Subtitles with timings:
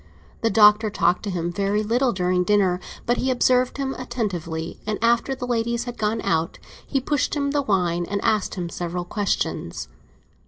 [0.41, 4.97] The Doctor talked to him very little during dinner; but he observed him attentively, and
[4.99, 9.05] after the ladies had gone out he pushed him the wine and asked him several
[9.05, 9.89] questions.